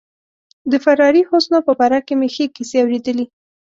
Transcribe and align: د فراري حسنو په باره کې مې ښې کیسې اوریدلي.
د 0.71 0.73
فراري 0.83 1.23
حسنو 1.29 1.59
په 1.67 1.73
باره 1.79 1.99
کې 2.05 2.13
مې 2.19 2.29
ښې 2.35 2.45
کیسې 2.55 2.77
اوریدلي. 2.81 3.25